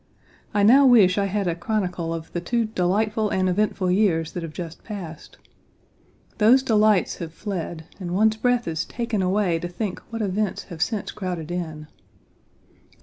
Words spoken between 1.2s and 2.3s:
had a chronicle